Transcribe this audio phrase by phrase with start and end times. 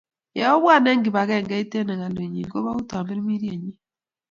[0.37, 3.71] Ye obwa eng kibangengeit eng hekalunyi, kobou Tamirmirienyi